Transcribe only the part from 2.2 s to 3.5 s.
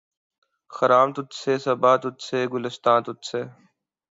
سے‘ گلستاں تجھ سے